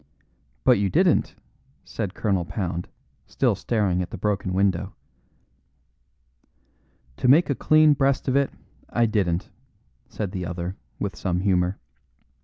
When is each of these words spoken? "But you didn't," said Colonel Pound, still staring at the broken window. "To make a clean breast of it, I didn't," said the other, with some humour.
"But 0.63 0.79
you 0.79 0.89
didn't," 0.89 1.35
said 1.85 2.15
Colonel 2.15 2.43
Pound, 2.43 2.87
still 3.27 3.53
staring 3.53 4.01
at 4.01 4.09
the 4.09 4.17
broken 4.17 4.51
window. 4.51 4.95
"To 7.17 7.27
make 7.27 7.51
a 7.51 7.53
clean 7.53 7.93
breast 7.93 8.27
of 8.27 8.35
it, 8.35 8.49
I 8.89 9.05
didn't," 9.05 9.51
said 10.09 10.31
the 10.31 10.43
other, 10.43 10.75
with 10.97 11.15
some 11.15 11.41
humour. 11.41 11.77